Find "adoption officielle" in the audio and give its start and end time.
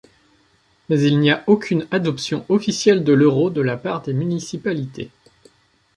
1.91-3.03